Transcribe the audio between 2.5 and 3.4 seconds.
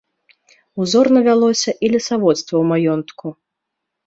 ў маёнтку.